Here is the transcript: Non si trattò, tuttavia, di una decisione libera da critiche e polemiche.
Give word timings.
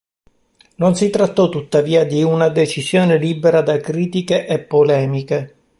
Non 0.77 0.95
si 0.95 1.11
trattò, 1.11 1.47
tuttavia, 1.49 2.03
di 2.07 2.23
una 2.23 2.49
decisione 2.49 3.19
libera 3.19 3.61
da 3.61 3.77
critiche 3.77 4.47
e 4.47 4.57
polemiche. 4.57 5.55